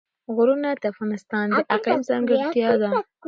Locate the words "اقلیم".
1.75-2.01